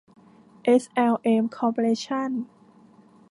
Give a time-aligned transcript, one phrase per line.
[0.63, 2.29] เอส แอล เอ็ม คอร์ปอเรชั่น